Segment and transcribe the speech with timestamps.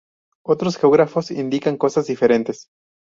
[0.43, 2.69] Otros geógrafos indican cosas diferentes.